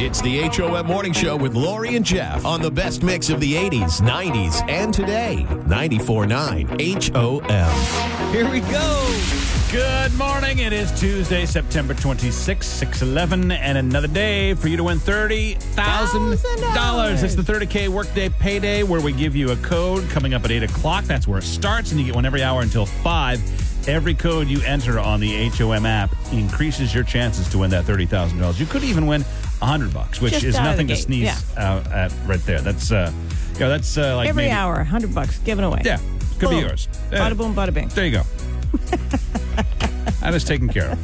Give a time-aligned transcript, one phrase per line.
[0.00, 3.54] It's the HOM Morning Show with Lori and Jeff on the best mix of the
[3.54, 5.44] 80s, 90s, and today.
[5.48, 8.32] 94.9 HOM.
[8.32, 9.14] Here we go.
[9.72, 10.60] Good morning.
[10.60, 17.22] It is Tuesday, September 26, 611, and another day for you to win $30,000.
[17.22, 20.62] It's the 30K workday payday where we give you a code coming up at 8
[20.62, 21.04] o'clock.
[21.04, 23.77] That's where it starts, and you get one every hour until 5.
[23.88, 28.60] Every code you enter on the HOM app increases your chances to win that $30,000.
[28.60, 31.22] You could even win 100 bucks, which Just is out of nothing to gate, sneeze
[31.56, 31.82] yeah.
[31.90, 32.60] at right there.
[32.60, 33.10] That's, uh,
[33.58, 35.80] yeah, that's uh, like Every maybe- hour, 100 bucks given away.
[35.86, 35.98] Yeah,
[36.38, 36.86] could be yours.
[37.10, 37.30] Yeah.
[37.30, 37.88] Bada boom, bada bing.
[37.88, 38.22] There you go.
[40.20, 41.02] that is taken care of.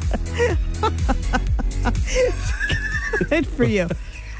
[3.29, 3.87] Good for you.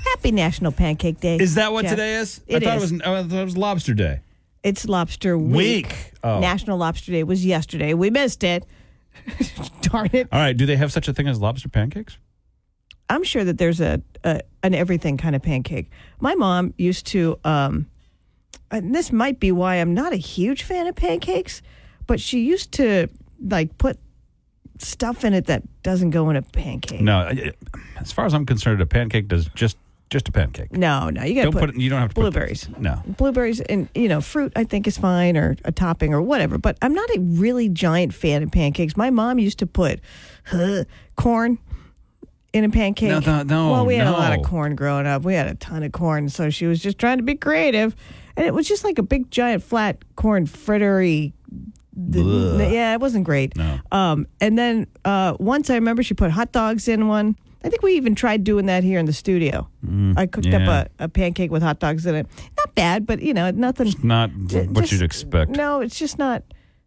[0.03, 1.37] Happy National Pancake Day.
[1.37, 1.91] Is that what Jeff.
[1.93, 2.41] today is?
[2.45, 2.91] It I thought is.
[2.91, 3.01] it was.
[3.05, 4.19] oh, I thought it was Lobster Day.
[4.65, 5.85] It's Lobster Week.
[5.85, 6.13] Week.
[6.23, 6.39] Oh.
[6.39, 7.93] National Lobster Day was yesterday.
[7.93, 8.65] We missed it.
[9.81, 10.27] Darn it.
[10.31, 10.57] All right.
[10.57, 12.17] Do they have such a thing as lobster pancakes?
[13.07, 15.91] I'm sure that there's a, a an everything kind of pancake.
[16.19, 17.85] My mom used to, um,
[18.71, 21.61] and this might be why I'm not a huge fan of pancakes,
[22.07, 23.07] but she used to
[23.47, 23.99] like put
[24.79, 27.01] stuff in it that doesn't go in a pancake.
[27.01, 27.31] No.
[27.97, 29.77] As far as I'm concerned, a pancake does just
[30.09, 30.71] just a pancake.
[30.71, 31.81] no, no, you got to Don't put, put.
[31.81, 32.69] You don't have to put blueberries.
[32.77, 33.01] No.
[33.05, 36.77] blueberries and you know fruit i think is fine or a topping or whatever but
[36.83, 39.99] i'm not a really giant fan of pancakes my mom used to put
[40.45, 40.83] huh,
[41.15, 41.57] corn
[42.53, 45.23] in a pancake No, no, no, well we had a lot of corn growing up
[45.23, 47.95] we had a ton of corn so she was just trying to be creative
[48.37, 51.33] and it was just like a big giant flat corn frittery
[51.97, 52.71] Blech.
[52.71, 53.79] yeah it wasn't great No.
[53.91, 57.35] um, and then uh, once i remember she put hot dogs in one
[57.65, 59.67] i think we even tried doing that here in the studio
[60.15, 60.71] i cooked Mm, yeah.
[60.81, 62.27] up a, a pancake with hot dogs in it
[62.57, 65.51] not bad but you know nothing Not J- what you'd expect.
[65.51, 66.43] No, it's just not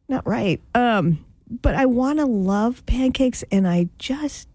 [0.08, 0.60] not right.
[0.74, 1.24] Um,
[1.62, 4.48] but I want to love pancakes, and I just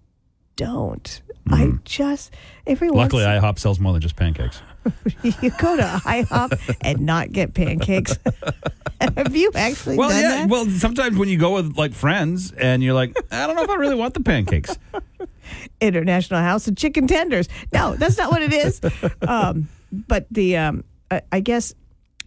[0.56, 1.22] don't.
[1.52, 2.34] I just
[2.66, 2.98] every Mm-hmm.
[2.98, 4.62] Luckily, once IHOP sells more than just pancakes.
[5.24, 8.18] you go to IHOP and not get pancakes.
[9.02, 10.30] Have you actually Well, done yeah.
[10.30, 10.50] that?
[10.50, 13.70] Well, sometimes when you go with like friends and you're like, I don't know if
[13.70, 14.78] I really want the pancakes.
[15.82, 17.48] International House of Chicken Tenders.
[17.72, 18.82] No, that's not what it is.
[19.28, 21.74] Um, but the um, I, I guess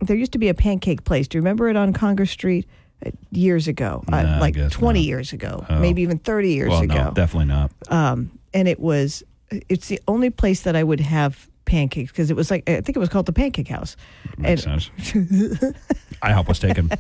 [0.00, 1.28] there used to be a pancake place.
[1.28, 2.66] Do you remember it on Congress Street
[3.05, 4.05] uh, years ago?
[4.09, 5.06] No, uh, like twenty not.
[5.06, 5.78] years ago, Oh.
[5.81, 6.94] maybe even thirty years well, ago.
[7.05, 7.71] no, definitely not.
[7.88, 9.22] um, and it was
[9.69, 12.97] it's the only place that I would have pancakes because it was like I think
[12.97, 13.97] it was called the Pancake House.
[14.38, 15.12] Makes and sense.
[16.22, 16.88] IHOP was taken.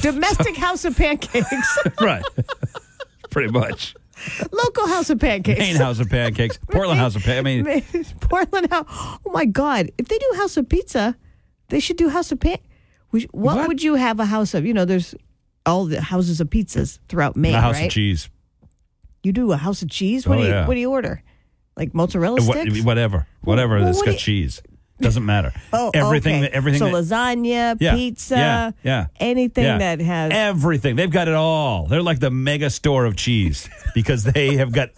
[0.00, 2.22] domestic house of pancakes, right.
[3.32, 3.94] Pretty much.
[4.52, 5.58] local house of pancakes.
[5.58, 6.58] Main house of pancakes.
[6.70, 7.92] Portland house of pancakes.
[7.94, 8.86] I mean, Portland House.
[8.88, 9.90] Oh my God!
[9.98, 11.16] If they do House of Pizza,
[11.70, 12.58] they should do House of Pan.
[13.10, 13.68] What, What?
[13.68, 14.64] would you have a house of?
[14.64, 15.14] You know, there's
[15.66, 17.86] all the houses of pizzas throughout Maine, a house right?
[17.86, 18.28] of cheese.
[19.22, 20.26] You do a house of cheese.
[20.26, 20.66] What Oh, do you yeah.
[20.66, 21.22] What do you order?
[21.76, 22.80] Like mozzarella What- sticks?
[22.84, 23.26] whatever.
[23.42, 24.62] Whatever well, that's what got you- cheese.
[25.02, 25.52] Doesn't matter.
[25.72, 26.42] Oh, everything okay.
[26.42, 29.06] that everything So that, lasagna, Yeah, pizza, yeah, yeah.
[29.20, 29.78] anything Yeah.
[29.78, 30.32] that has.
[30.32, 30.96] everything.
[30.96, 31.86] They've got it all.
[31.86, 34.90] They're like the mega store of cheese because they have got.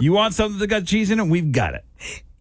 [0.00, 1.26] You want something that got cheese in it?
[1.26, 1.84] We've got it.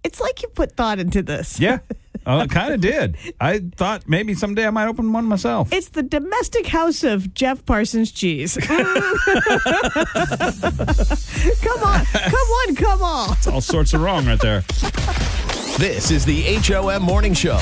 [0.04, 1.60] it's like you put thought into this.
[1.60, 1.80] Yeah.
[2.28, 3.18] Oh, it kind of did.
[3.40, 5.72] I thought maybe someday I might open one myself.
[5.72, 8.58] It's the domestic house of Jeff Parsons cheese.
[8.66, 8.80] come
[11.84, 13.38] on, come on, come on.
[13.52, 14.64] all sorts of wrong right there.
[15.78, 17.58] This is the HOM Morning Show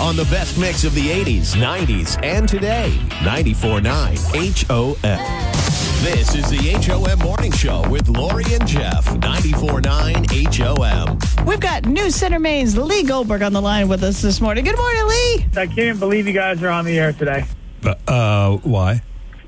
[0.00, 2.92] on the best mix of the 80s, 90s, and today.
[3.20, 3.84] 94.9
[4.68, 4.94] HOM.
[6.04, 9.04] This is the HOM Morning Show with Lori and Jeff.
[9.06, 11.18] 94.9 HOM.
[11.44, 14.64] We've got News Center Maine's Lee Goldberg on the line with us this morning.
[14.64, 15.46] Good morning, Lee.
[15.56, 17.44] I can't believe you guys are on the air today
[18.06, 19.02] Uh, why?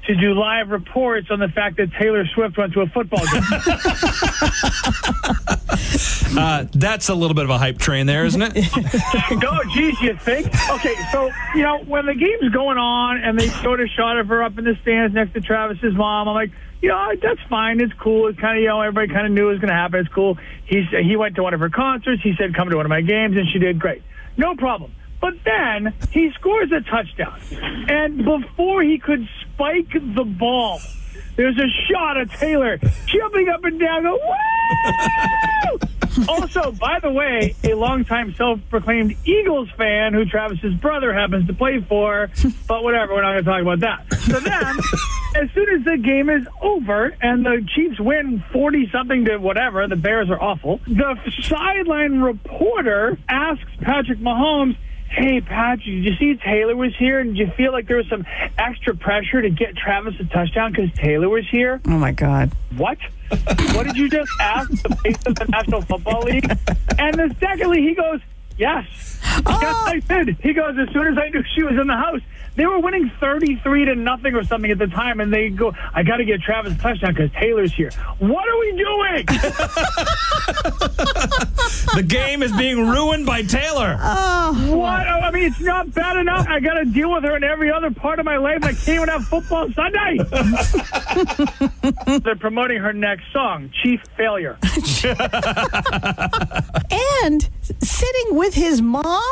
[0.07, 3.43] To do live reports on the fact that Taylor Swift went to a football game.
[6.37, 8.55] Uh, that's a little bit of a hype train there, isn't it?
[9.43, 10.47] no, geez, you think?
[10.71, 14.29] Okay, so you know when the game's going on and they showed a shot of
[14.29, 17.81] her up in the stands next to Travis's mom, I'm like, you know, that's fine.
[17.81, 18.29] It's cool.
[18.29, 20.01] It's kind of you know everybody kind of knew it was going to happen.
[20.01, 20.39] It's cool.
[20.67, 22.23] He he went to one of her concerts.
[22.23, 24.03] He said, come to one of my games, and she did great.
[24.37, 24.95] No problem.
[25.21, 27.39] But then he scores a touchdown,
[27.89, 30.81] and before he could spike the ball,
[31.37, 34.03] there's a shot of Taylor jumping up and down.
[34.05, 34.19] Go,
[36.29, 41.81] also, by the way, a longtime self-proclaimed Eagles fan who Travis's brother happens to play
[41.81, 42.31] for,
[42.67, 44.19] but whatever, we're not going to talk about that.
[44.21, 44.79] So then,
[45.37, 49.87] as soon as the game is over and the Chiefs win 40 something to whatever,
[49.87, 54.77] the Bears are awful, the sideline reporter asks Patrick Mahomes,
[55.11, 57.19] Hey, Patrick, did you see Taylor was here?
[57.19, 58.25] And did you feel like there was some
[58.57, 61.81] extra pressure to get Travis a touchdown because Taylor was here?
[61.87, 62.53] Oh my God.
[62.77, 62.97] What?
[63.75, 66.49] what did you just ask the face of the National Football League?
[66.97, 68.21] And then secondly, he goes,
[68.57, 69.21] yes.
[69.47, 69.59] Oh!
[69.61, 70.37] Yes, I did.
[70.41, 72.21] He goes, as soon as I knew she was in the house,
[72.55, 76.03] they were winning 33 to nothing or something at the time, and they go, I
[76.03, 77.91] got to get Travis a touchdown because Taylor's here.
[78.19, 79.27] What are we doing?
[81.95, 83.99] The game is being ruined by Taylor.
[84.01, 84.77] Oh.
[84.77, 85.07] what?
[85.07, 86.47] Oh, I mean, it's not bad enough.
[86.49, 88.63] I got to deal with her in every other part of my life.
[88.63, 90.19] I can't even have football Sunday.
[92.21, 94.59] They're promoting her next song, Chief Failure.
[97.23, 97.49] And
[97.81, 99.23] sitting with his mom?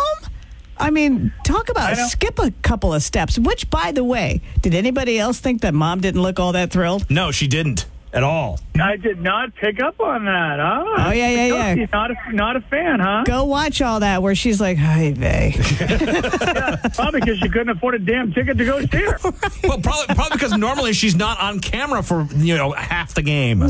[0.78, 5.18] I mean, talk about skip a couple of steps, which, by the way, did anybody
[5.18, 7.10] else think that mom didn't look all that thrilled?
[7.10, 8.58] No, she didn't at all.
[8.80, 10.84] I did not pick up on that, huh?
[11.08, 11.74] Oh, yeah, yeah, yeah.
[11.74, 13.24] She's not a, not a fan, huh?
[13.26, 15.52] Go watch all that where she's like, hi, bae.
[16.94, 19.18] Probably because she couldn't afford a damn ticket to go see her.
[19.64, 23.60] Well, probably, probably because normally she's not on camera for you know half the game.
[23.62, 23.66] Uh,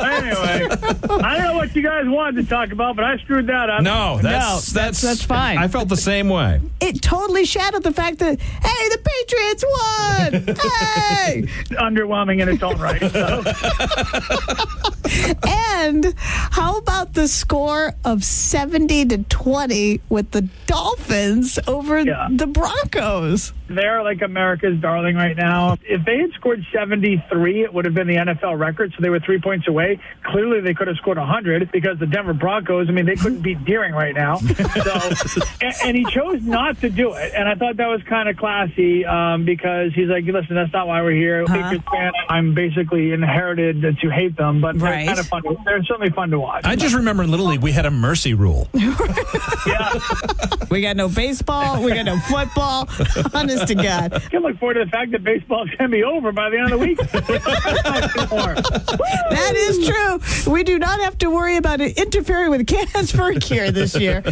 [0.00, 3.68] anyway, I don't know what you guys wanted to talk about, but I screwed that
[3.68, 3.82] up.
[3.82, 5.58] No, that's No, that's, that's- that's fine.
[5.58, 6.60] I felt the same way.
[6.80, 10.56] It totally shadowed the fact that, hey, the Patriots won!
[10.70, 11.42] hey!
[11.76, 12.93] Underwhelming in its own right.
[13.00, 13.42] So.
[15.46, 22.28] And how about the score of 70 to 20 with the Dolphins over Yeah.
[22.30, 23.52] the Broncos?
[23.68, 25.78] They're like America's darling right now.
[25.84, 29.20] If they had scored 73, it would have been the NFL record, so they were
[29.20, 29.98] three points away.
[30.22, 33.64] Clearly, they could have scored 100 because the Denver Broncos, I mean, they couldn't beat
[33.64, 34.38] Deering right now.
[34.84, 37.32] So, and, and he chose not to do it.
[37.34, 40.86] And I thought that was kind of classy um, because he's like, listen, that's not
[40.88, 41.44] why we're here.
[41.46, 45.06] Patriots fan, I'm basically inherited to hate them, but Right.
[45.06, 45.42] they're kind of fun.
[45.44, 46.64] To, they're certainly fun to watch.
[46.64, 48.68] I just remember in Little League we had a mercy rule.
[48.74, 49.98] yeah.
[50.70, 52.88] We got no baseball, we got no football.
[53.64, 54.14] Honest to God.
[54.14, 56.56] I can look forward to the fact that baseball's going to be over by the
[56.58, 56.98] end of the week.
[59.34, 60.52] That is true.
[60.52, 64.22] We do not have to worry about it interfering with Casper here this year.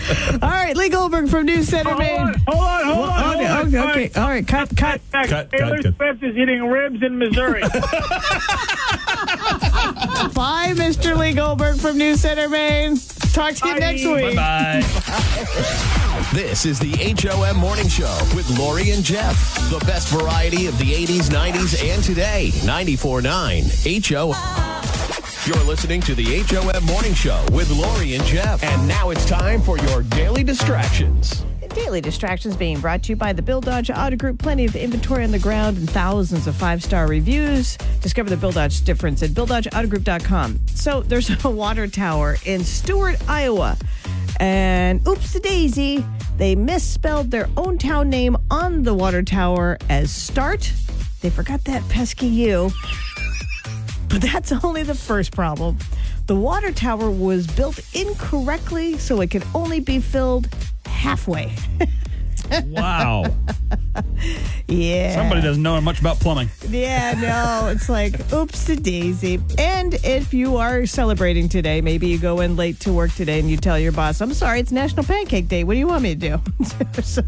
[0.43, 2.35] All right, Lee Goldberg from News Center, Hold on, Maine.
[2.47, 3.35] hold on, hold on.
[3.35, 3.91] Okay, hold okay, on.
[3.91, 4.11] okay.
[4.21, 5.01] All right, cut, cut.
[5.13, 5.97] Next, Cut, Taylor cut, cut.
[5.97, 7.63] Swift is eating ribs in Missouri.
[10.35, 11.17] Bye, Mr.
[11.17, 12.97] Lee Goldberg from News Center, Maine.
[13.33, 13.79] Talk to you Bye.
[13.81, 14.37] next week.
[14.37, 15.99] Bye.
[16.33, 19.55] This is the HOM Morning Show with Lori and Jeff.
[19.69, 22.49] The best variety of the 80s, 90s, and today.
[22.63, 24.35] 94.9 HOM.
[25.47, 28.65] You're listening to the HOM Morning Show with Lori and Jeff.
[28.65, 31.45] And now it's time for your daily distractions.
[31.75, 34.39] Daily Distractions being brought to you by the Bill Dodge Auto Group.
[34.39, 37.77] Plenty of inventory on the ground and thousands of five star reviews.
[38.01, 40.61] Discover the Bill Dodge difference at BillDodgeAutoGroup.com.
[40.67, 43.77] So there's a water tower in Stuart, Iowa.
[44.39, 46.05] And oops, daisy,
[46.37, 50.73] they misspelled their own town name on the water tower as Start.
[51.21, 52.71] They forgot that pesky U.
[54.09, 55.79] But that's only the first problem.
[56.27, 60.49] The water tower was built incorrectly, so it could only be filled
[60.85, 61.55] halfway.
[62.73, 63.25] Wow.
[64.69, 65.15] Yeah.
[65.15, 66.49] Somebody doesn't know much about plumbing.
[66.69, 69.41] Yeah, no, it's like oopsie daisy.
[69.59, 73.51] And if you are celebrating today, maybe you go in late to work today and
[73.51, 75.65] you tell your boss, "I'm sorry, it's National Pancake Day.
[75.65, 76.41] What do you want me to do?"
[77.03, 77.23] so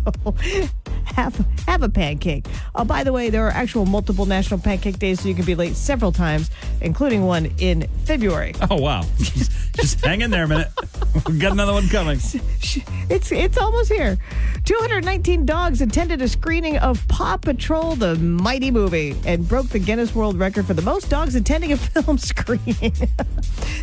[1.04, 2.46] have have a pancake.
[2.74, 5.54] Oh, by the way, there are actual multiple National Pancake Days, so you can be
[5.54, 6.50] late several times,
[6.80, 8.54] including one in February.
[8.70, 9.04] Oh, wow.
[9.76, 10.68] Just, hang in there a minute.
[11.26, 12.18] We've got another one coming.
[13.10, 14.16] It's it's almost here.
[14.64, 20.14] 219 dogs attended a screening of Paw Patrol: The Mighty Movie and broke the Guinness
[20.14, 22.94] World Record for the most dogs attending a film screening.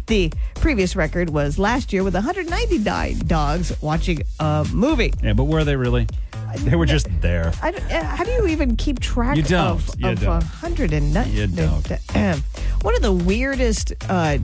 [0.07, 5.13] the previous record was last year with 199 dogs watching a movie.
[5.24, 6.07] Yeah, but were they really?
[6.57, 7.53] They were just there.
[7.62, 9.67] I uh, how do you even keep track You don't.
[9.67, 10.43] of, You of don't.
[10.43, 11.31] 109?
[11.31, 11.88] You don't.
[12.81, 14.39] One of the weirdest uh,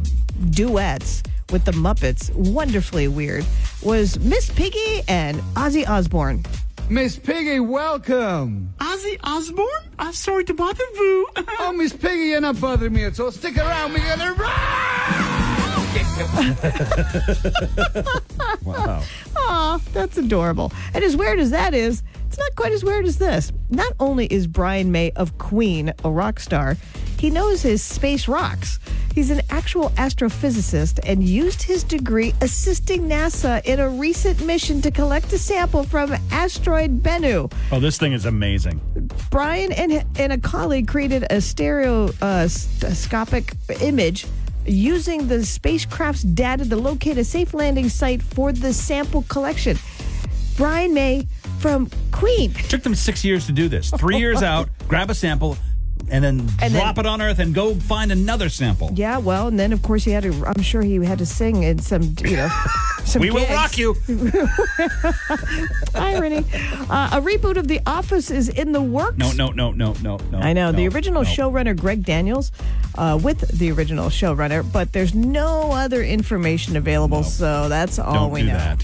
[0.51, 3.45] duets with the Muppets, wonderfully weird,
[3.81, 6.43] was Miss Piggy and Ozzy Osbourne.
[6.89, 8.73] Miss Piggy, welcome.
[8.79, 9.67] Ozzy Osbourne?
[9.99, 11.27] I'm sorry to bother you.
[11.59, 13.31] Oh, Miss Piggy, you're not bothering me at all.
[13.31, 14.35] Stick around, we're gonna
[18.63, 19.03] Wow.
[19.35, 20.71] Aw, that's adorable.
[20.93, 23.51] And as weird as that is, it's not quite as weird as this.
[23.69, 26.77] Not only is Brian May of Queen a rock star,
[27.17, 28.79] he knows his space rocks.
[29.13, 34.91] He's an actual astrophysicist and used his degree assisting NASA in a recent mission to
[34.91, 37.51] collect a sample from asteroid Bennu.
[37.71, 38.79] Oh, this thing is amazing.
[39.31, 44.27] Brian and, and a colleague created a stereoscopic uh, image
[44.67, 49.77] using the spacecraft's data to locate a safe landing site for the sample collection.
[50.57, 51.27] Brian May
[51.59, 52.53] from Queen.
[52.69, 53.89] Took them six years to do this.
[53.91, 55.57] Three years out, grab a sample,
[56.09, 58.91] and then And drop then- it on Earth and go find another sample.
[58.95, 60.45] Yeah, well, and then of course he had to.
[60.45, 62.49] I'm sure he had to sing in some, you know,
[63.05, 63.21] some.
[63.21, 63.95] We will rock you.
[65.95, 66.37] Irony.
[66.89, 69.17] Uh, a reboot of The Office is in the works.
[69.17, 70.37] No, no, no, no, no, no.
[70.39, 71.29] I know the original no.
[71.29, 72.51] showrunner Greg Daniels,
[72.95, 78.31] uh, with the original showrunner, but there's no other information available, so that's all Don't
[78.31, 78.53] we do know.
[78.53, 78.83] that.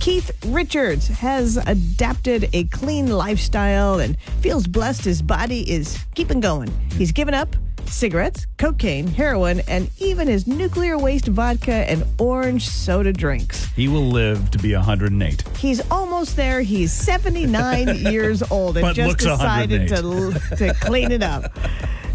[0.00, 6.70] Keith Richards has adapted a clean lifestyle and feels blessed his body is keeping going.
[6.96, 7.54] He's given up
[7.84, 13.66] cigarettes, cocaine, heroin, and even his nuclear waste vodka and orange soda drinks.
[13.76, 15.46] He will live to be 108.
[15.58, 16.62] He's almost there.
[16.62, 20.58] He's 79 years old and But just decided to, 108.
[20.58, 21.52] to clean it up.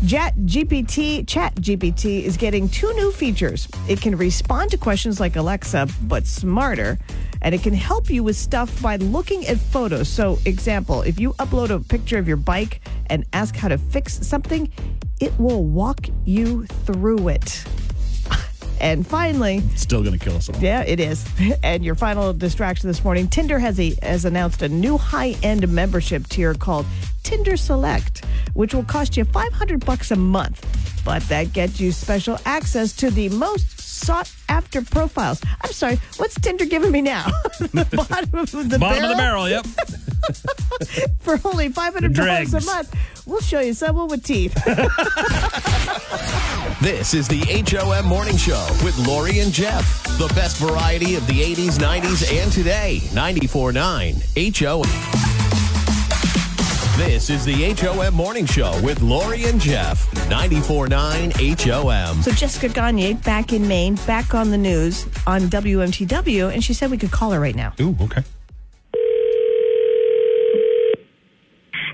[0.07, 3.67] Chat GPT, Chat GPT is getting two new features.
[3.87, 6.99] It can respond to questions like Alexa, but smarter,
[7.41, 10.07] and it can help you with stuff by looking at photos.
[10.07, 14.25] So, example, if you upload a picture of your bike and ask how to fix
[14.27, 14.71] something,
[15.19, 17.63] it will walk you through it.
[18.81, 20.59] And finally, Still going to kill us all.
[20.59, 21.25] yeah, it is.
[21.63, 26.27] And your final distraction this morning: Tinder has a has announced a new high-end membership
[26.27, 26.85] tier called
[27.23, 28.25] Tinder Select,
[28.55, 30.65] which will cost you 500 bucks a month.
[31.05, 35.39] But that gets you special access to the most sought after profiles.
[35.61, 37.25] I'm sorry, what's Tinder giving me now?
[37.59, 39.03] the bottom of the Bottom barrel?
[39.03, 39.65] of the barrel, yep.
[41.19, 42.95] for only 500 dollars a month.
[43.27, 44.53] We'll show you someone with teeth.
[46.81, 50.03] This is the HOM Morning Show with Lori and Jeff.
[50.17, 52.99] The best variety of the 80s, 90s, and today.
[53.13, 55.34] 94.9 HOM.
[56.97, 60.09] This is the HOM Morning Show with Lori and Jeff.
[60.29, 62.21] 94.9 HOM.
[62.21, 66.89] So Jessica Gagne back in Maine, back on the news on WMTW, and she said
[66.89, 67.73] we could call her right now.
[67.81, 68.23] Ooh, okay.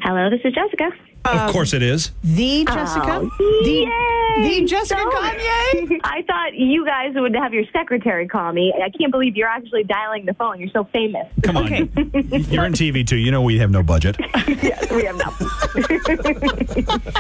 [0.04, 0.92] Hello, this is Jessica.
[1.26, 2.12] Of um, course it is.
[2.24, 3.22] The Jessica?
[3.22, 3.30] Oh,
[3.64, 6.00] the, the Jessica So- Gagne?
[6.04, 8.74] I thought you guys would have your secretary call me.
[8.76, 10.60] I can't believe you're actually dialing the phone.
[10.60, 11.28] You're so famous.
[11.44, 11.68] Come on.
[11.72, 13.18] You're in TV too.
[13.18, 14.18] You know we have no budget.
[14.48, 15.48] yes, we have nothing.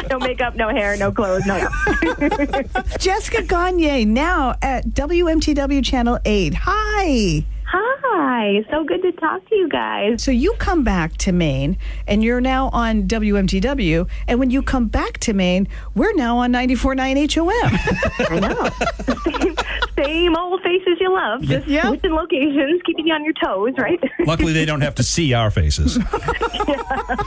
[0.10, 1.58] no makeup, no hair, no clothes, no.
[1.60, 1.70] no.
[3.00, 6.54] Jessica Gagne now at WMTW Channel 8.
[6.56, 7.46] Hi.
[8.42, 10.24] Hi, so good to talk to you guys.
[10.24, 14.10] So you come back to Maine and you're now on WMTW.
[14.28, 17.52] And when you come back to Maine, we're now on 94.9 HOM.
[18.32, 18.70] I know.
[19.46, 19.56] same,
[19.96, 21.88] same old faces you love, just Yeah.
[21.90, 24.00] switching locations, keeping you on your toes, right?
[24.26, 26.00] Luckily, they don't have to see our faces.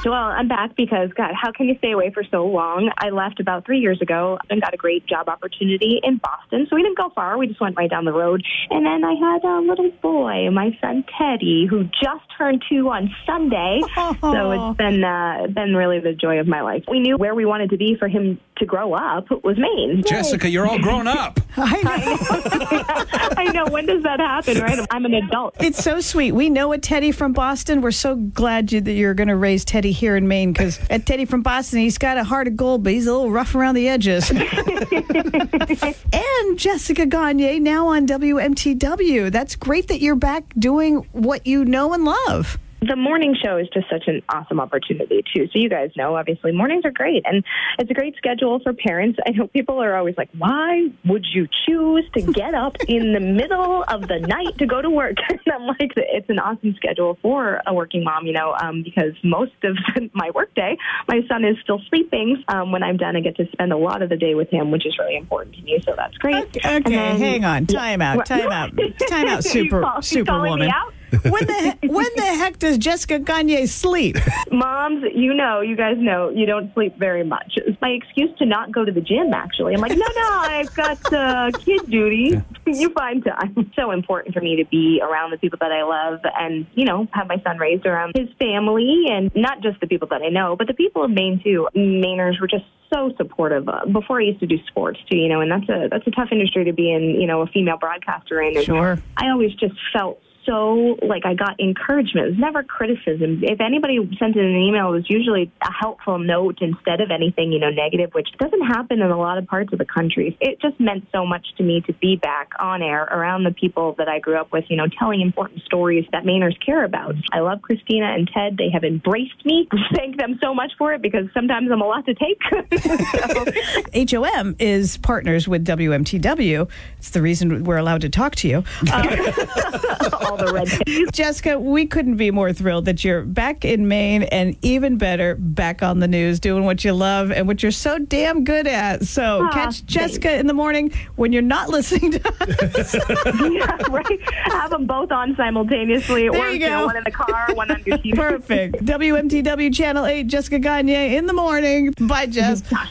[0.05, 2.91] well, I'm back because, God, how can you stay away for so long?
[2.99, 6.67] I left about three years ago and got a great job opportunity in Boston.
[6.69, 7.39] So we didn't go far.
[7.39, 8.43] We just went right down the road.
[8.71, 13.15] And then I had a little boy, my son Teddy, who just turned two on
[13.27, 13.81] Sunday.
[13.95, 16.85] So it's been uh, been really the joy of my life.
[16.89, 20.05] We knew where we wanted to be for him to grow up was Maine.
[20.07, 21.41] Jessica, you're all grown up.
[21.57, 23.35] I know.
[23.37, 23.67] I know.
[23.67, 24.87] When does that happen, right?
[24.91, 25.57] I'm an adult.
[25.61, 26.33] It's so sweet.
[26.33, 27.81] We know a Teddy from Boston.
[27.81, 31.07] We're so glad you, that you're going to raise Teddy here in Maine because at
[31.07, 33.75] Teddy from Boston, he's got a heart of gold, but he's a little rough around
[33.75, 34.31] the edges.
[36.13, 39.31] and Jessica Gagne now on WMTW.
[39.31, 42.59] That's great that you're back doing what you know and love.
[42.89, 45.47] The morning show is just such an awesome opportunity too.
[45.47, 47.45] So you guys know, obviously, mornings are great, and
[47.79, 49.19] it's a great schedule for parents.
[49.27, 53.21] I know people are always like, "Why would you choose to get up in the
[53.21, 57.19] middle of the night to go to work?" And I'm like, "It's an awesome schedule
[57.21, 59.77] for a working mom, you know, um, because most of
[60.15, 60.77] my workday,
[61.09, 62.43] my son is still sleeping.
[62.49, 64.71] Um, when I'm done, I get to spend a lot of the day with him,
[64.71, 65.81] which is really important to me.
[65.85, 66.45] So that's great.
[66.45, 67.67] Okay, And then- hang on.
[67.67, 68.27] Time out.
[68.27, 68.73] Time out.
[69.09, 70.71] Time out, super superwoman.
[71.15, 71.25] Out?
[71.25, 74.17] When the he- when the heck does Jessica Gagne sleep?
[74.51, 77.55] Moms, you know, you guys know, you don't sleep very much.
[77.57, 79.75] It's my excuse to not go to the gym, actually.
[79.75, 82.41] I'm like, no, no, I've got uh, kid duty.
[82.67, 83.55] you find time.
[83.57, 86.85] It's so important for me to be around the people that I love and, you
[86.85, 90.29] know, have my son raised around his family and not just the people that I
[90.29, 91.69] know, but the people of Maine, too.
[91.75, 93.69] Mainers were just so supportive.
[93.69, 96.11] Uh, before I used to do sports, too, you know, and that's a, that's a
[96.11, 98.57] tough industry to be in, you know, a female broadcaster in.
[98.57, 98.99] And Sure.
[99.17, 102.27] I always just felt so like I got encouragement.
[102.27, 103.41] It was never criticism.
[103.43, 107.53] If anybody sent in an email, it was usually a helpful note instead of anything,
[107.53, 110.37] you know, negative, which doesn't happen in a lot of parts of the country.
[110.41, 113.95] It just meant so much to me to be back on air around the people
[113.99, 117.15] that I grew up with, you know, telling important stories that Mainers care about.
[117.33, 118.57] I love Christina and Ted.
[118.57, 119.69] They have embraced me.
[119.95, 122.41] Thank them so much for it because sometimes I'm a lot to take.
[124.11, 126.69] so, HOM is partners with WMTW.
[126.99, 128.65] It's the reason we're allowed to talk to you.
[128.95, 131.13] Uh, all the red tape.
[131.13, 135.83] Jessica, we couldn't be more thrilled that you're back in Maine and even better, back
[135.83, 139.05] on the news, doing what you love and what you're so damn good at.
[139.05, 142.95] So Aw, catch Jessica in the morning when you're not listening to us.
[143.41, 144.31] yeah, right.
[144.31, 146.29] Have them both on simultaneously.
[146.29, 146.87] There or you know, go.
[146.87, 148.15] one in the car, one on your TV.
[148.15, 148.85] Perfect.
[148.85, 151.93] WMTW Channel 8, Jessica Gagne in the morning.
[152.01, 152.63] Bye, Jess.
[152.71, 152.89] bye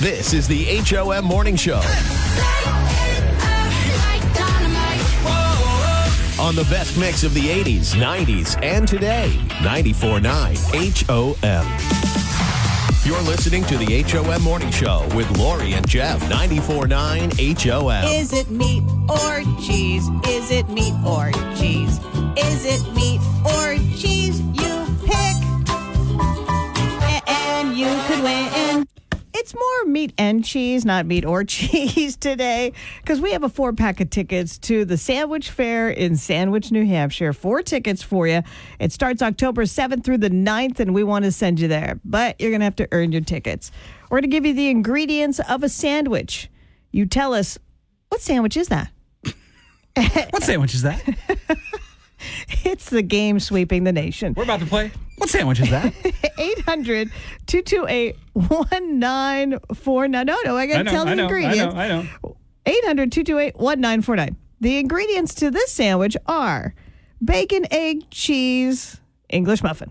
[0.00, 1.80] This is the HOM Morning Show
[6.44, 9.30] on the best mix of the 80s, 90s, and today.
[9.62, 10.26] 94.9
[11.08, 11.66] HOM.
[13.06, 16.20] You're listening to the HOM Morning Show with Lori and Jeff.
[16.24, 18.04] 94.9 HOM.
[18.12, 20.06] Is it meat or cheese?
[20.28, 21.98] Is it meat or cheese?
[22.36, 24.13] Is it meat or cheese?
[29.44, 32.72] It's more meat and cheese, not meat or cheese today,
[33.02, 36.86] because we have a four pack of tickets to the Sandwich Fair in Sandwich, New
[36.86, 37.34] Hampshire.
[37.34, 38.40] Four tickets for you.
[38.78, 42.40] It starts October 7th through the 9th, and we want to send you there, but
[42.40, 43.70] you're going to have to earn your tickets.
[44.04, 46.48] We're going to give you the ingredients of a sandwich.
[46.90, 47.58] You tell us,
[48.08, 48.90] what sandwich is that?
[50.30, 51.02] What sandwich is that?
[52.64, 54.34] It's the game sweeping the nation.
[54.34, 54.90] We're about to play.
[55.18, 55.92] What sandwich is that?
[56.38, 57.10] 800
[57.46, 60.26] 228 1949.
[60.26, 61.74] No, no, I got to tell the I know, ingredients.
[61.74, 62.36] I know, I know.
[62.66, 64.36] 800 228 1949.
[64.60, 66.74] The ingredients to this sandwich are
[67.22, 69.90] bacon, egg, cheese, English muffin.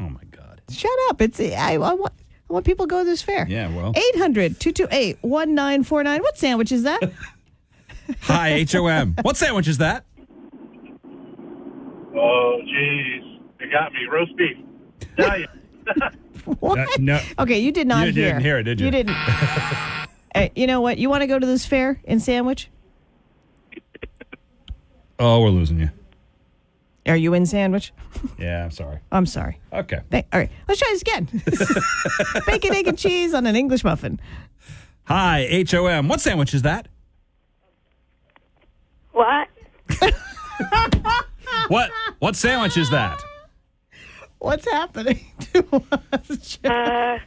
[0.00, 0.60] Oh my God.
[0.70, 1.20] Shut up.
[1.20, 2.12] It's I, I want
[2.48, 3.46] I want people to go to this fair.
[3.48, 3.92] Yeah, well.
[3.96, 6.22] 800 228 1949.
[6.22, 7.00] What sandwich is that?
[8.22, 9.14] Hi, HOM.
[9.22, 10.04] What sandwich is that?
[12.14, 13.38] Oh, jeez.
[13.60, 14.00] You got me.
[14.10, 14.56] Roast beef.
[15.16, 15.46] Tell you.
[16.60, 16.78] what?
[16.78, 17.20] Uh, no.
[17.38, 18.24] Okay, you did not You hear.
[18.30, 18.86] didn't hear it, did you?
[18.86, 19.16] You didn't.
[20.32, 20.96] Hey, you know what?
[20.98, 22.70] You want to go to this fair in Sandwich?
[25.18, 25.90] Oh, we're losing you.
[27.06, 27.92] Are you in Sandwich?
[28.38, 28.98] Yeah, I'm sorry.
[29.10, 29.58] I'm sorry.
[29.72, 30.00] Okay.
[30.10, 31.24] Thank- All right, let's try this again.
[32.46, 34.20] Bacon, egg, and cheese on an English muffin.
[35.04, 36.06] Hi, HOM.
[36.08, 36.86] What sandwich is that?
[39.10, 39.48] What?
[41.70, 43.22] What what sandwich is that?
[44.40, 46.58] What's happening to us?
[46.58, 46.72] Jeff?
[46.72, 47.18] Uh,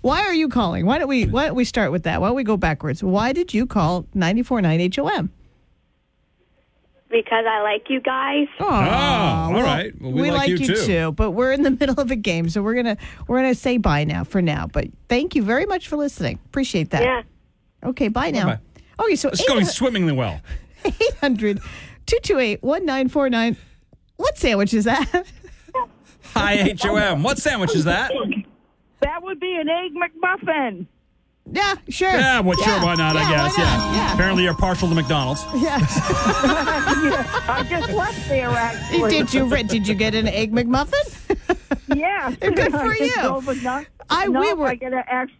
[0.00, 0.86] why are you calling?
[0.86, 2.20] Why don't we why don't we start with that?
[2.20, 3.04] Why don't we go backwards?
[3.04, 5.30] Why did you call 94.9 HOM?
[7.10, 8.48] Because I like you guys.
[8.58, 9.92] Oh, all right.
[10.00, 11.12] Well, we like you too.
[11.12, 12.96] but we're in the middle of a game, so we're gonna
[13.28, 14.66] we're gonna say bye now for now.
[14.66, 16.40] But thank you very much for listening.
[16.46, 17.02] Appreciate that.
[17.04, 17.22] Yeah.
[17.84, 18.46] Okay, bye now.
[18.46, 19.04] Bye-bye.
[19.04, 20.40] Okay, so It's going swimmingly well.
[20.84, 21.58] 800
[22.06, 23.56] 228 1949.
[24.16, 25.26] What sandwich is that?
[26.34, 27.22] Hi, HOM.
[27.22, 28.12] What sandwich is that?
[29.00, 30.86] That would be an egg McMuffin.
[31.50, 32.08] Yeah, sure.
[32.08, 33.58] Yeah, well, sure, why not, I guess.
[33.58, 33.76] why Yeah.
[33.76, 33.94] not?
[33.96, 34.14] Yeah.
[34.14, 35.44] Apparently you're partial to McDonald's.
[35.56, 35.78] Yeah.
[37.48, 39.10] I just left there actually.
[39.18, 41.26] did you re- did you get an egg McMuffin?
[41.96, 42.30] Yeah.
[42.40, 43.22] Good for I just you.
[43.22, 45.32] drove a nut- I- no, we were- I get a act-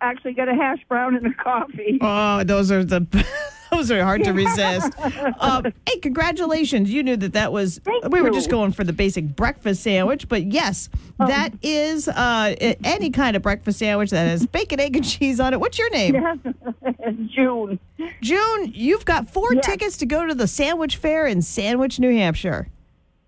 [0.00, 1.98] actually get a hash brown and a coffee.
[2.00, 3.06] Oh, those are the
[3.70, 4.92] those are hard to resist.
[5.40, 6.90] Um, hey, congratulations!
[6.90, 7.78] You knew that that was.
[7.84, 8.34] Thank we were you.
[8.34, 13.42] just going for the basic breakfast sandwich, but yes, that is uh, any kind of
[13.42, 15.60] breakfast sandwich that has bacon, egg, and cheese on it.
[15.60, 16.14] What's your name?
[17.34, 17.78] June.
[18.22, 18.72] June.
[18.74, 19.66] You've got four Yes.
[19.66, 22.68] tickets to go to the Sandwich Fair in Sandwich, New Hampshire.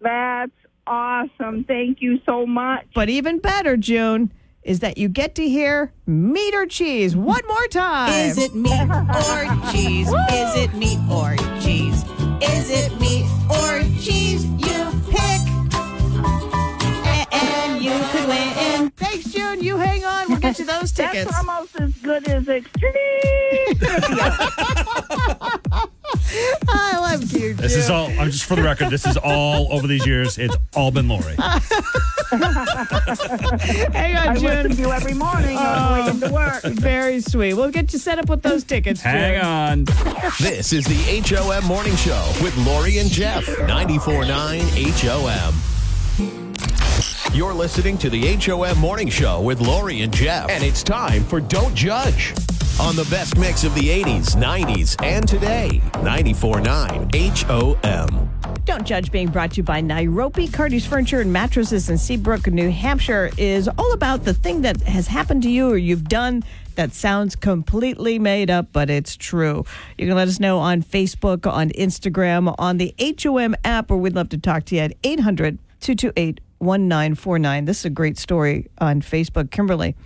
[0.00, 0.52] That's
[0.86, 1.64] awesome.
[1.64, 2.86] Thank you so much.
[2.94, 7.66] But even better, June, is that you get to hear meat or cheese one more
[7.68, 8.12] time.
[8.12, 10.08] Is it meat or cheese?
[10.08, 12.04] Is it meat or cheese?
[12.42, 14.44] Is it meat or cheese?
[14.44, 15.40] You pick,
[17.32, 18.90] and you could win.
[18.90, 19.62] Thanks, June.
[19.62, 20.28] You hang on.
[20.28, 21.30] We'll get you those tickets.
[21.30, 22.92] That's almost as good as extreme
[23.78, 24.38] trivia.
[26.68, 27.54] I love you.
[27.54, 30.38] This is all, I'm just for the record, this is all over these years.
[30.38, 31.34] It's all been Lori.
[32.30, 34.70] Hang on, I listen June.
[34.70, 36.62] to you every morning on the way to work.
[36.64, 37.54] Very sweet.
[37.54, 39.00] We'll get you set up with those tickets.
[39.00, 39.44] Hang June.
[39.44, 39.84] on.
[40.40, 43.44] This is the HOM Morning Show with Lori and Jeff.
[43.46, 44.68] 94.9
[45.00, 45.54] HOM.
[47.34, 50.50] You're listening to the HOM Morning Show with Lori and Jeff.
[50.50, 52.34] And it's time for Don't Judge
[52.80, 55.80] on the best mix of the 80s, 90s, and today.
[55.94, 58.30] 94.9 HOM.
[58.64, 60.46] Don't Judge being brought to you by Nairobi.
[60.46, 65.06] Cardi's Furniture and Mattresses in Seabrook, New Hampshire is all about the thing that has
[65.06, 69.64] happened to you or you've done that sounds completely made up, but it's true.
[69.96, 74.14] You can let us know on Facebook, on Instagram, on the HOM app, or we'd
[74.14, 77.64] love to talk to you at 800 228 1949.
[77.64, 79.50] This is a great story on Facebook.
[79.50, 79.96] Kimberly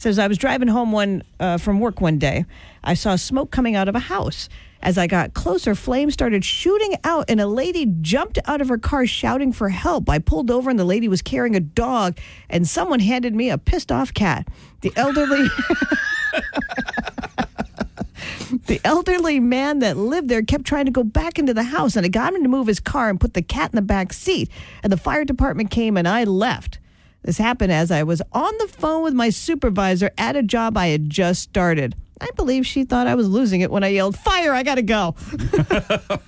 [0.00, 2.46] says, I was driving home one uh, from work one day.
[2.82, 4.48] I saw smoke coming out of a house.
[4.82, 8.78] As I got closer, flames started shooting out, and a lady jumped out of her
[8.78, 10.08] car shouting for help.
[10.08, 13.58] I pulled over, and the lady was carrying a dog, and someone handed me a
[13.58, 14.48] pissed off cat.
[14.80, 15.48] The elderly.
[18.66, 22.04] The elderly man that lived there kept trying to go back into the house, and
[22.04, 24.50] I got him to move his car and put the cat in the back seat.
[24.82, 26.80] And the fire department came, and I left.
[27.22, 30.86] This happened as I was on the phone with my supervisor at a job I
[30.88, 31.94] had just started.
[32.20, 35.14] I believe she thought I was losing it when I yelled, Fire, I gotta go.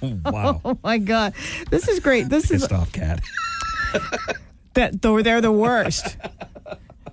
[0.24, 0.60] Wow.
[0.64, 1.34] Oh my God.
[1.70, 2.28] This is great.
[2.28, 3.20] This is Pissed off cat.
[4.74, 6.16] that though they're the worst.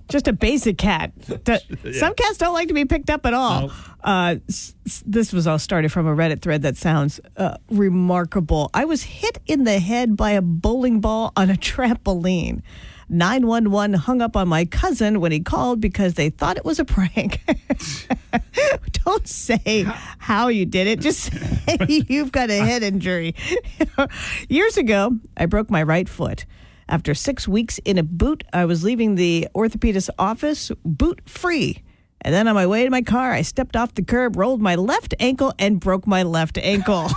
[0.07, 1.11] Just a basic cat.
[1.27, 3.71] Some cats don't like to be picked up at all.
[4.03, 8.71] Uh, s- s- this was all started from a Reddit thread that sounds uh, remarkable.
[8.73, 12.63] I was hit in the head by a bowling ball on a trampoline.
[13.09, 16.85] 911 hung up on my cousin when he called because they thought it was a
[16.85, 17.41] prank.
[19.05, 19.85] Don't say
[20.19, 20.99] how you did it.
[20.99, 23.35] Just say you've got a head injury.
[24.49, 26.45] Years ago, I broke my right foot.
[26.87, 31.83] After six weeks in a boot, I was leaving the orthopedist's office boot free.
[32.21, 34.75] And then on my way to my car, I stepped off the curb, rolled my
[34.75, 37.07] left ankle, and broke my left ankle.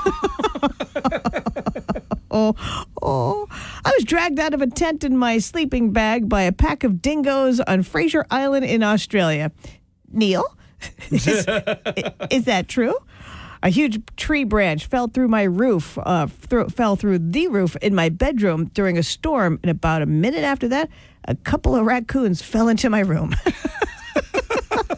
[2.33, 2.55] Oh,
[3.01, 3.47] oh.
[3.85, 7.03] I was dragged out of a tent in my sleeping bag by a pack of
[7.03, 9.53] dingoes on Fraser Island in Australia.
[10.11, 10.45] Neil,
[11.11, 11.27] is,
[12.31, 12.95] is that true?
[13.64, 18.09] A huge tree branch fell through my roof, uh, fell through the roof in my
[18.09, 19.61] bedroom during a storm.
[19.62, 20.90] And about a minute after that,
[21.29, 23.37] a couple of raccoons fell into my room.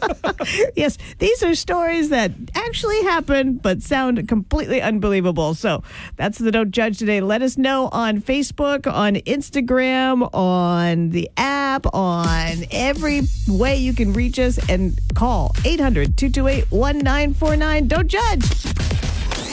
[0.75, 5.53] yes, these are stories that actually happen but sound completely unbelievable.
[5.53, 5.83] So
[6.15, 7.21] that's the Don't Judge today.
[7.21, 14.13] Let us know on Facebook, on Instagram, on the app, on every way you can
[14.13, 17.87] reach us and call 800 228 1949.
[17.87, 18.63] Don't judge.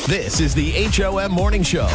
[0.07, 1.88] This is the HOM Morning Show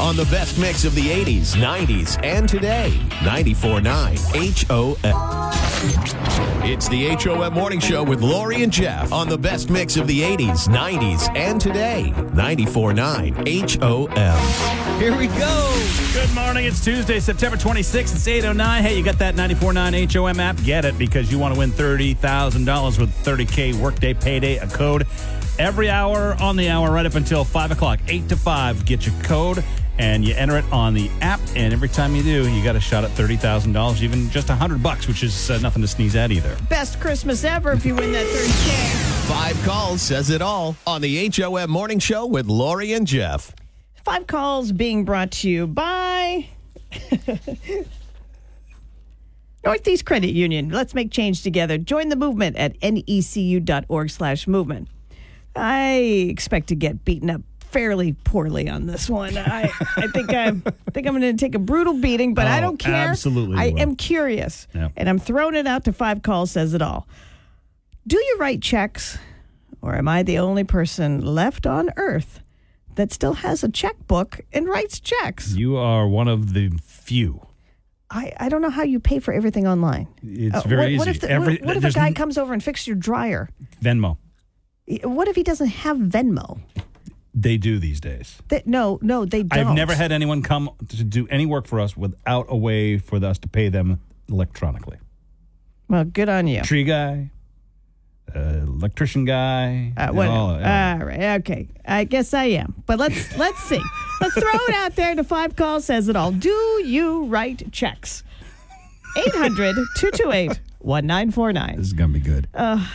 [0.00, 2.90] on the best mix of the 80s, 90s, and today.
[3.20, 5.52] 94.9 HOM.
[6.68, 10.20] It's the HOM Morning Show with Lori and Jeff on the best mix of the
[10.20, 12.12] 80s, 90s, and today.
[12.14, 15.00] 94.9 HOM.
[15.00, 15.82] Here we go.
[16.12, 16.66] Good morning.
[16.66, 18.14] It's Tuesday, September 26th.
[18.14, 18.80] It's 8.09.
[18.80, 20.62] Hey, you got that 94.9 HOM app?
[20.62, 25.06] Get it because you want to win $30,000 with 30K workday payday, a code
[25.58, 28.00] every hour on the hour right up until 5 o'clock.
[28.08, 28.84] 8 to 5.
[28.84, 29.64] Get your code
[29.98, 31.40] and you enter it on the app.
[31.54, 35.08] And every time you do, you got a shot at $30,000, even just 100 bucks,
[35.08, 36.56] which is uh, nothing to sneeze at either.
[36.68, 39.26] Best Christmas ever if you win that 30K.
[39.26, 43.54] Five calls says it all on the HOM Morning Show with Lori and Jeff.
[44.04, 46.46] Five calls being brought to you by
[49.64, 50.68] Northeast Credit Union.
[50.68, 51.76] Let's make change together.
[51.76, 54.88] Join the movement at necu.org slash movement.
[55.56, 55.92] I
[56.30, 59.36] expect to get beaten up fairly poorly on this one.
[59.36, 62.58] I, I think I'm I think I'm going to take a brutal beating, but I
[62.58, 62.94] Oh, don't care.
[63.08, 63.80] absolutely I will.
[63.80, 64.88] am curious, Yeah.
[64.96, 67.06] and I'm throwing it out to five calls says it all.
[68.06, 69.18] Do you write checks,
[69.82, 72.40] or am I the only person left on Earth
[72.94, 75.54] that still has a checkbook and writes checks?
[75.54, 77.46] You are one of the few.
[78.08, 80.06] I, I don't know how you pay for everything online.
[80.22, 81.16] It's Uh, very what, what easy.
[81.16, 83.48] if, the, Every- what, what if a guy n- comes over and fixes your dryer?
[83.82, 84.16] Venmo.
[85.02, 86.60] What if he doesn't have Venmo?
[87.34, 88.38] They do these days.
[88.48, 89.66] They, no, no, they don't.
[89.68, 93.22] I've never had anyone come to do any work for us without a way for
[93.24, 94.96] us to pay them electronically.
[95.88, 96.62] Well, good on you.
[96.62, 97.30] Tree guy,
[98.34, 99.92] uh, electrician guy.
[99.96, 101.68] Uh, what- all- all right, okay.
[101.84, 102.74] I guess I am.
[102.86, 103.82] But let's let's see.
[104.20, 105.14] Let's throw it out there.
[105.14, 106.32] The five call says it all.
[106.32, 106.48] Do
[106.84, 108.22] you write checks?
[109.16, 111.76] 800-228-1949.
[111.76, 112.48] This is gonna be good.
[112.54, 112.86] Uh,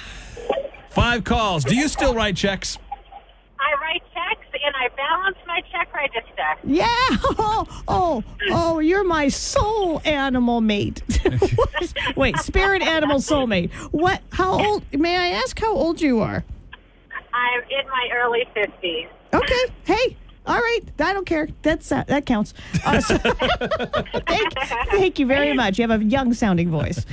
[0.92, 1.64] Five calls.
[1.64, 2.78] Do you still write checks?
[3.60, 6.56] I write checks and I balance my check register.
[6.64, 6.88] yeah.
[7.44, 11.02] Oh, oh, oh, you're my soul animal mate.
[12.16, 13.72] Wait, spirit animal soulmate.
[13.92, 16.44] What how old may I ask how old you are?
[17.34, 19.08] I'm in my early 50s.
[19.34, 19.74] Okay.
[19.86, 20.18] Hey.
[20.46, 20.82] All right.
[21.00, 21.48] I don't care.
[21.62, 22.54] That's uh, that counts.
[22.86, 23.18] Uh, so-
[24.28, 24.54] thank,
[24.92, 25.78] thank you very much.
[25.80, 27.06] You have a young sounding voice.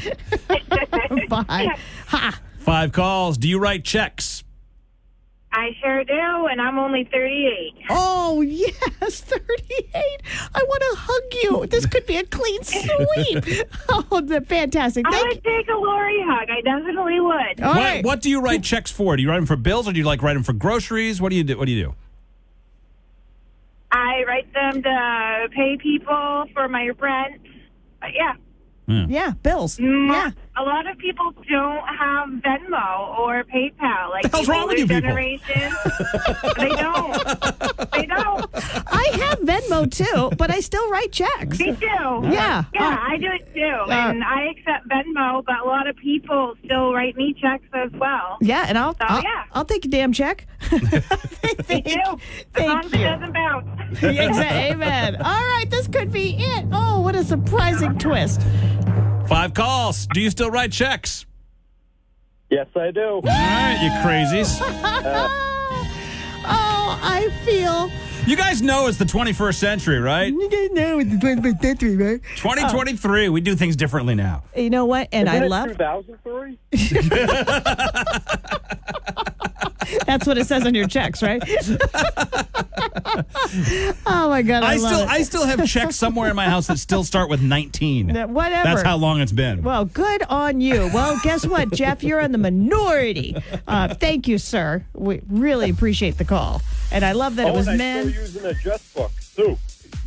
[1.29, 1.69] Bye.
[2.09, 2.41] Ha.
[2.59, 3.39] Five calls.
[3.39, 4.45] Do you write checks?
[5.51, 7.85] I sure do, and I'm only 38.
[7.89, 8.71] Oh yes,
[9.23, 10.21] thirty-eight.
[10.55, 11.67] I want to hug you.
[11.67, 13.67] This could be a clean sweep.
[13.89, 15.07] Oh, the fantastic.
[15.09, 16.51] I Thank would take a Lori hug.
[16.51, 17.63] I definitely would.
[17.63, 18.05] All what, right.
[18.05, 19.17] what do you write checks for?
[19.17, 21.19] Do you write them for bills, or do you like write them for groceries?
[21.21, 21.57] What do you do?
[21.57, 21.95] What do you do?
[23.91, 27.41] I write them to pay people for my rent.
[28.01, 28.35] But yeah,
[28.87, 29.11] hmm.
[29.11, 29.81] Yeah, bills.
[29.81, 30.31] mo- Yeah.
[30.59, 34.11] A lot of people don't have Venmo or PayPal.
[34.11, 35.01] Like The hell's wrong with older you people?
[35.03, 35.73] generation,
[36.57, 37.91] they don't.
[37.93, 38.47] They don't.
[38.91, 41.59] I have Venmo too, but I still write checks.
[41.59, 41.87] Me too.
[41.89, 42.65] Yeah.
[42.75, 43.91] Yeah, Uh, I do it too.
[43.91, 48.39] and I accept Venmo, but a lot of people still write me checks as well.
[48.41, 49.45] Yeah, and I'll So, I'll, yeah.
[49.53, 50.47] I'll take a damn check.
[50.73, 52.19] Me too.
[52.55, 53.05] As long as it you.
[53.05, 53.67] doesn't bounce.
[54.03, 54.73] Exactly.
[54.73, 55.17] Amen.
[55.17, 55.23] All
[55.55, 56.67] right, this could be it.
[56.73, 58.41] Oh, what a surprising twist.
[59.29, 60.07] Five calls.
[60.07, 61.27] Do you still write checks?
[62.51, 63.01] Yes, I do.
[63.01, 64.59] All right, you crazies.
[66.51, 67.91] Oh, I feel.
[68.27, 70.33] You guys know it's the 21st century, right?
[70.33, 72.23] You guys know it's the 21st century, right?
[72.37, 73.29] 2023.
[73.29, 74.45] We do things differently now.
[74.57, 75.09] You know what?
[75.13, 76.59] And I Isn't it love 2003?
[80.07, 81.43] that's what it says on your checks, right?
[84.07, 85.09] oh my god, I, I love still it.
[85.09, 88.09] I still have checks somewhere in my house that still start with 19.
[88.09, 88.65] That- whatever.
[88.65, 89.63] That's how long it's been.
[89.63, 90.91] Well, good on you.
[90.93, 92.03] Well, guess what, Jeff?
[92.03, 93.37] You're in the minority.
[93.67, 94.85] Uh, thank you, sir.
[94.95, 98.09] We really appreciate the call, and I love that oh, it was and I men.
[98.09, 99.59] still use an address book, too.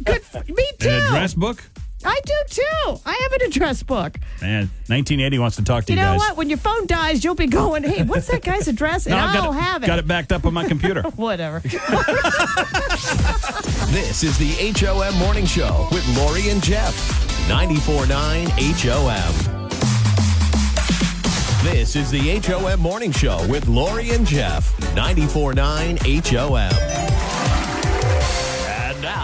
[0.04, 0.22] Good.
[0.22, 0.90] For, me too.
[0.90, 1.64] An address book?
[2.06, 3.00] I do too.
[3.06, 4.18] I have an address book.
[4.42, 6.20] Man, 1980 wants to talk to You you, know guys.
[6.20, 6.38] what?
[6.38, 9.34] When your phone dies, you'll be going, "Hey, what's that guy's address?" And No, I've
[9.34, 9.88] got I'll it, have it.
[9.88, 11.02] Got it backed up on my computer.
[11.16, 11.62] Whatever.
[13.92, 16.96] This is the HOM Morning Show with Lori and Jeff.
[17.50, 18.48] 94.9
[18.86, 19.60] HOM.
[21.64, 24.74] This is the HOM Morning Show with Lori and Jeff.
[24.96, 27.21] 94.9 HOM.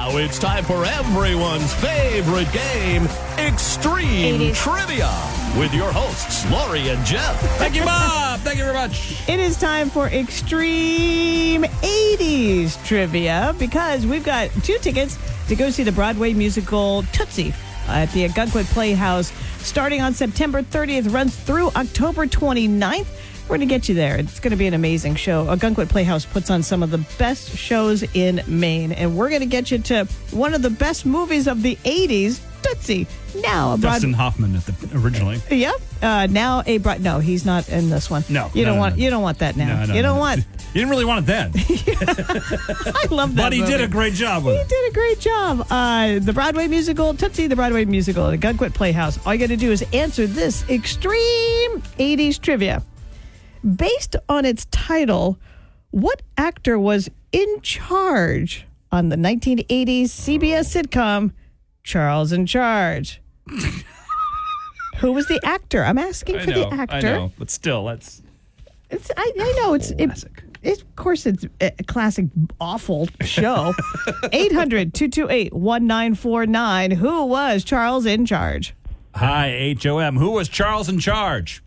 [0.07, 4.55] And now it's time for everyone's favorite game, Extreme 80s.
[4.55, 5.11] Trivia,
[5.59, 7.39] with your hosts, Lori and Jeff.
[7.57, 8.39] Thank you, Bob.
[8.41, 9.27] Thank you very much.
[9.27, 15.17] It is time for Extreme 80s trivia because we've got two tickets
[15.47, 17.53] to go see the Broadway musical Tootsie
[17.87, 23.07] at the Ogunquit Playhouse starting on September 30th, runs through October 29th.
[23.49, 24.17] We're going to get you there.
[24.17, 25.45] It's going to be an amazing show.
[25.45, 29.45] Ogunquit Playhouse puts on some of the best shows in Maine, and we're going to
[29.47, 33.07] get you to one of the best movies of the 80s, Tootsie.
[33.41, 35.39] Now, a Broad- Dustin Hoffman at the originally.
[35.49, 35.75] Yep.
[36.01, 37.01] Uh, now a broad.
[37.01, 38.23] No, he's not in this one.
[38.29, 38.97] No, you no, don't no, want.
[38.97, 39.03] no.
[39.03, 39.79] You don't want that now.
[39.79, 40.45] No, no, you don't want.
[40.73, 43.45] You didn't really want it then, I love that.
[43.45, 44.67] but he did a great job He it.
[44.67, 45.65] did a great job.
[45.71, 49.17] Uh, the Broadway musical, Tootsie, the Broadway musical at Ogunquit Playhouse.
[49.25, 52.83] All you got to do is answer this extreme 80s trivia.
[53.75, 55.37] Based on its title,
[55.91, 61.31] what actor was in charge on the 1980s CBS sitcom
[61.83, 63.21] Charles in Charge?
[64.99, 65.83] Who was the actor?
[65.83, 66.95] I'm asking I for know, the actor.
[66.95, 68.21] I know, but still, that's
[68.89, 70.43] It's, I, I know it's it, Classic.
[70.63, 72.25] it- of course, it's a classic
[72.59, 73.73] awful show.
[74.33, 76.91] 800 228 1949.
[76.91, 78.73] Who was Charles in charge?
[79.15, 80.17] hi HOM.
[80.17, 81.63] Who was Charles in charge?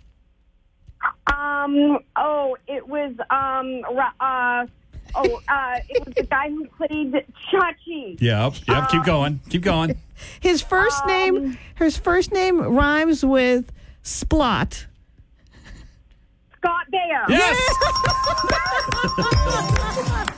[1.65, 1.99] Um.
[2.17, 3.83] Oh, it was um.
[4.21, 4.67] Uh.
[5.15, 5.43] Oh.
[5.49, 5.79] Uh.
[5.89, 7.13] It was the guy who played
[7.53, 8.21] Chachi.
[8.21, 8.89] Yep, yep.
[8.89, 9.97] keep going, keep going.
[10.41, 13.73] His first name, his first name rhymes with
[14.05, 14.85] Splot.
[16.61, 17.25] Scott Baio.
[17.29, 17.57] Yes.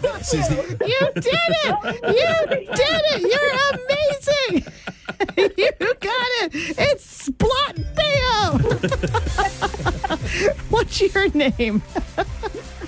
[0.02, 0.56] This is the
[0.87, 1.74] You did it!
[2.16, 2.35] You
[2.76, 3.20] did it!
[3.32, 4.54] You're amazing!
[5.58, 6.50] you got it!
[6.78, 8.38] It's Splot Baio!
[10.70, 11.82] What's your name?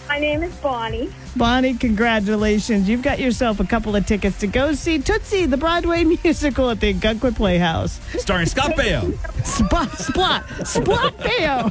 [0.08, 1.10] My name is Bonnie.
[1.34, 2.88] Bonnie, congratulations.
[2.88, 6.80] You've got yourself a couple of tickets to go see Tootsie, the Broadway musical at
[6.80, 8.00] the Ogunquit Playhouse.
[8.18, 9.12] Starring Scott Baio.
[9.44, 11.70] Spot, splot, splot Baio.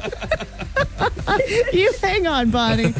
[1.74, 2.92] you hang on, Bonnie.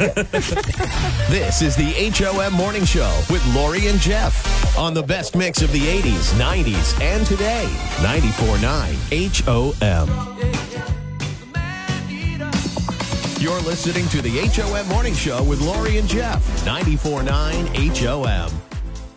[1.30, 5.72] This is the HOM Morning Show with Lori and Jeff on the best mix of
[5.72, 7.66] the 80s, 90s, and today.
[7.98, 10.43] 94.9 HOM.
[13.44, 16.42] You're listening to the HOM Morning Show with Lori and Jeff.
[16.64, 18.50] 94.9 HOM.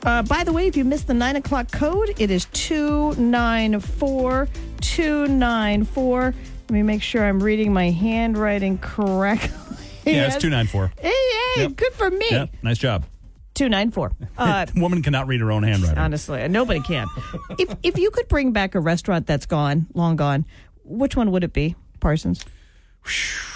[0.03, 4.49] Uh, by the way, if you missed the nine o'clock code, it is 294
[4.81, 6.23] 294.
[6.25, 6.35] Let
[6.73, 9.77] me make sure I'm reading my handwriting correctly.
[10.05, 10.91] Yeah, it's two nine four.
[11.01, 11.13] Hey,
[11.55, 11.77] hey, Yep.
[11.77, 12.27] good for me.
[12.29, 13.05] Yep, nice job.
[13.55, 14.11] 294.
[14.39, 15.99] Uh, Woman cannot read her own handwriting.
[15.99, 17.07] honestly, nobody can.
[17.61, 20.45] if if you could bring back a restaurant that's gone, long gone,
[20.83, 22.45] which one would it be, Parsons?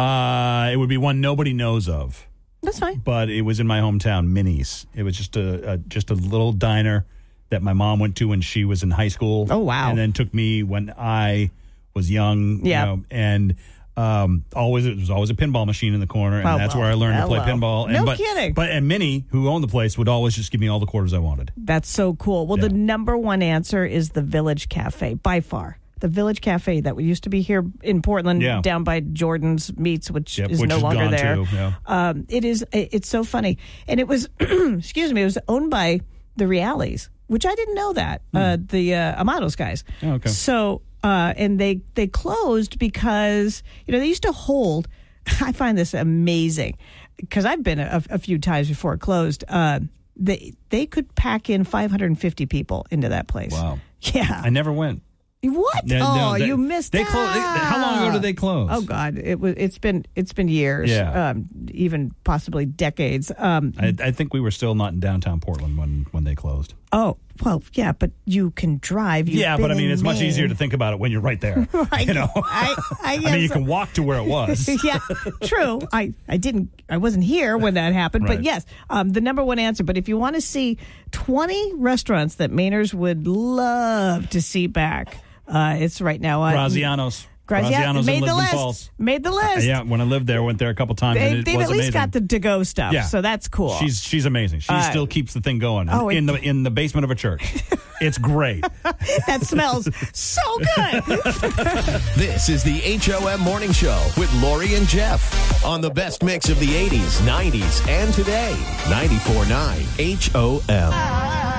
[0.00, 2.26] Uh, it would be one nobody knows of,
[2.62, 2.98] That's fine.
[3.04, 4.86] but it was in my hometown, Minnie's.
[4.94, 7.04] It was just a, a just a little diner
[7.50, 9.46] that my mom went to when she was in high school.
[9.50, 9.90] Oh, wow.
[9.90, 11.50] And then took me when I
[11.94, 12.64] was young.
[12.64, 12.84] you Yeah.
[12.84, 13.56] know, and
[13.96, 16.84] um, always it was always a pinball machine in the corner, and Oh, that's well,
[16.84, 17.84] where I learned to play pinball.
[17.86, 18.54] And, No but, kidding.
[18.54, 21.12] But and Minnie, who owned the place, would always just give me all the quarters
[21.12, 21.52] I wanted.
[21.56, 22.46] That's so cool.
[22.46, 25.76] Well, the number one answer is the Village Cafe by far.
[26.00, 28.60] The Village Cafe that we used to be here in Portland, Yeah.
[28.62, 31.34] down by Jordan's Meats, which Yep, is which no is longer there.
[31.36, 31.72] too, yeah.
[31.86, 32.64] Um, it is.
[32.72, 34.28] It's so funny, and it was.
[34.40, 35.22] excuse me.
[35.22, 36.00] It was owned by
[36.36, 38.22] the Realis, which I didn't know that.
[38.34, 39.84] Uh, the uh, Amato's guys.
[40.00, 40.08] Hmm.
[40.08, 40.28] Oh, okay.
[40.30, 44.88] So, uh, and they they closed because you know they used to hold.
[45.42, 46.78] I find this amazing
[47.16, 49.44] because I've been a, a few times before it closed.
[49.48, 49.80] Uh,
[50.16, 53.52] they they could pack in 550 people into that place.
[53.52, 53.78] Wow.
[54.02, 54.40] Yeah.
[54.42, 55.02] I never went.
[55.42, 55.86] What?
[55.86, 58.68] No, oh, no, they- you missed they how long ago did they close?
[58.70, 59.54] Oh God, it was.
[59.56, 60.04] It's been.
[60.14, 60.90] It's been years.
[60.90, 61.30] Yeah.
[61.30, 63.32] Um, even possibly decades.
[63.38, 66.74] Um, I, I think we were still not in downtown Portland when, when they closed.
[66.92, 69.28] oh well, yeah, but you can drive.
[69.30, 71.40] You've yeah, but I mean, it's much easier to think about it when you're right
[71.40, 71.66] there.
[71.90, 72.06] Right.
[72.06, 74.68] You know, I, I, I mean, you can walk to where it was.
[74.84, 74.98] yeah,
[75.44, 75.80] true.
[75.92, 76.68] I, I didn't.
[76.90, 79.84] I wasn't here when that happened, but yes, um, the number one answer.
[79.84, 80.76] But if you want to see
[81.12, 85.16] twenty restaurants that Mainers would love to see back,
[85.50, 87.26] uh, it's right now on Graziano's.
[87.46, 88.52] Grazia- Graziano's made in the Lisbon list.
[88.52, 88.90] Falls.
[88.96, 89.66] Made the Uh, list.
[89.66, 91.18] yeah, when I lived there, went there a couple times.
[91.18, 91.92] They, and it they've was at least amazing.
[92.00, 93.02] got the to go stuff, Yeah.
[93.06, 93.74] so that's cool.
[93.74, 94.60] She's she's amazing.
[94.60, 97.10] She Uh, still keeps the thing going oh, in it- the in the basement of
[97.10, 97.42] a church.
[98.00, 98.64] it's great.
[99.26, 100.42] that smells so
[100.76, 101.02] good.
[102.16, 106.60] This is the HOM Morning Show with Lori and Jeff on the best mix of
[106.60, 108.54] the 80s, 90s, and today.
[108.84, 111.49] 94.9 HOM.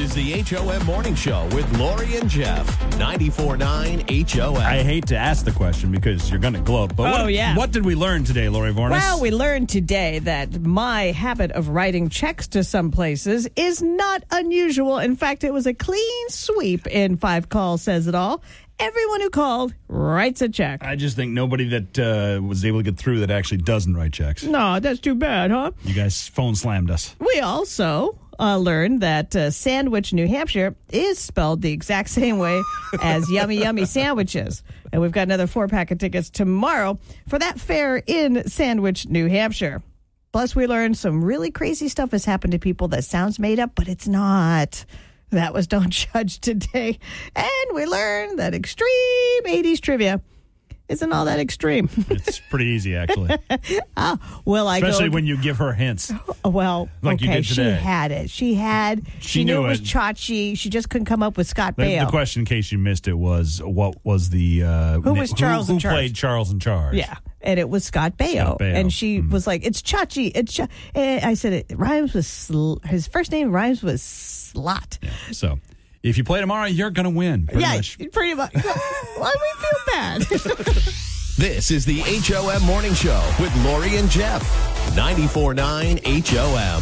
[0.00, 2.66] Is the HOM Morning Show with Lori and Jeff.
[2.92, 4.56] 94.9 HOM.
[4.56, 7.54] I hate to ask the question because you're going to gloat, but Oh, what, yeah.
[7.54, 8.92] what did we learn today, Lori Voornas?
[8.92, 14.24] Well, we learned today that my habit of writing checks to some places is not
[14.30, 14.98] unusual.
[14.98, 18.42] In fact, it was a clean sweep in Five Calls Says It All.
[18.78, 20.82] Everyone who called writes a check.
[20.82, 24.14] I just think nobody that uh, was able to get through that actually doesn't write
[24.14, 24.42] checks.
[24.44, 25.72] No, that's too bad, huh?
[25.84, 27.14] You guys phone slammed us.
[27.20, 32.60] We also uh, learned that uh, Sandwich, New Hampshire is spelled the exact same way
[33.02, 34.62] as Yummy Yummy Sandwiches.
[34.92, 36.98] And we've got another four pack of tickets tomorrow
[37.28, 39.82] for that fair in Sandwich, New Hampshire.
[40.32, 43.72] Plus, we learned some really crazy stuff has happened to people that sounds made up,
[43.74, 44.84] but it's not.
[45.30, 46.98] That was Don't Judge today.
[47.36, 50.20] And we learned that extreme 80s trivia
[50.90, 51.88] isn't all that extreme.
[52.10, 53.36] It's pretty easy, actually.
[53.96, 56.12] ah, well, I Especially go, when you give her hints.
[56.44, 58.28] well, Like you okay, she had it.
[58.30, 59.06] She had.
[59.20, 59.84] She, She knew, knew it was it.
[59.84, 60.58] Chachi.
[60.58, 62.04] She just couldn't come up with Scott The, Baio.
[62.06, 65.68] the question, in case you missed it, was what was the uh, Who was Charles
[65.68, 65.94] who, in who charge?
[65.94, 66.96] played Charles in charge?
[66.96, 68.74] Yeah, and it was Scott Baio, Scott Baio.
[68.74, 70.60] And she was like, "It's Chachi." It's Ch-.
[70.94, 74.98] and I said it rhymes with sl- his first name rhymes with slot.
[75.30, 75.58] So
[76.02, 77.46] if you play tomorrow, you're going to win.
[77.46, 77.98] Pretty yeah, much.
[78.12, 78.54] pretty much.
[79.16, 80.84] Why we feel bad?
[81.40, 84.42] This is the HOM Morning Show with Lori and Jeff.
[84.94, 86.78] 94.9 HOM.